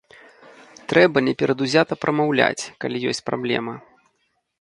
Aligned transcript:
Трэба 0.93 1.17
неперадузята 1.27 1.93
прамаўляць, 2.05 2.69
калі 2.87 3.03
ёсць 3.13 3.23
праблема. 3.29 3.73